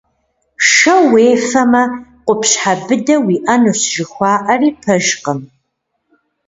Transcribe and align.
Шэ 0.71 0.93
уефэмэ 1.11 1.83
къупщхьэ 2.25 2.73
быдэ 2.85 3.15
уиӀэнущ 3.25 3.81
жыхуаӀэри 3.93 4.69
пэжкъым. 4.81 5.39